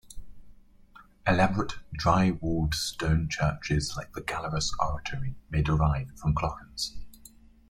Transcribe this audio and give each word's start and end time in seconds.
Elaborate 1.27 1.73
dry 1.93 2.31
walled 2.31 2.73
stone 2.73 3.29
churches 3.29 3.93
like 3.95 4.13
the 4.13 4.21
Gallarus 4.21 4.71
Oratory 4.79 5.35
may 5.51 5.61
derive 5.61 6.07
from 6.17 6.33
Clochans. 6.33 6.97